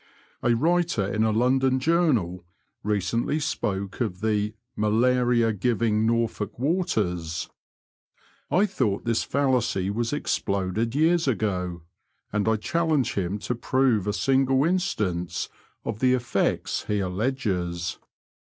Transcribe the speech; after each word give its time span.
A 0.41 0.55
writer 0.55 1.05
in 1.13 1.23
a 1.23 1.29
London 1.31 1.79
journal 1.79 2.43
recently 2.81 3.39
spoke 3.39 4.01
of 4.01 4.21
the 4.21 4.55
malariangiring 4.75 6.05
Norfolk 6.07 6.57
waters." 6.57 7.51
I 8.49 8.65
thought 8.65 9.05
this 9.05 9.21
fallacy 9.23 9.91
was 9.91 10.11
exploded 10.11 10.95
years 10.95 11.27
ago, 11.27 11.83
and 12.33 12.47
I 12.47 12.55
challenge 12.55 13.13
him 13.13 13.37
to 13.45 13.53
prove 13.53 14.07
a 14.07 14.13
single 14.13 14.65
instance 14.65 15.49
of 15.85 15.99
the 15.99 16.15
effSects 16.15 16.87
he 16.87 16.99
alleges. 16.99 17.99